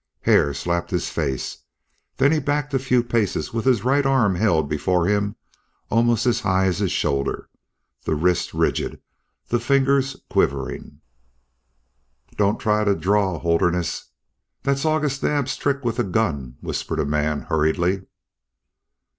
[0.21, 1.59] Hare slapped his face.
[2.17, 5.35] Then he backed a few paces with his right arm held before him
[5.91, 7.49] almost as high as his shoulder,
[8.03, 8.99] the wrist rigid,
[9.49, 11.01] the fingers quivering.
[12.35, 14.05] "Don't try to draw, Holderness.
[14.63, 18.05] Thet's August Naab's trick with a gun," whispered a man, hurriedly.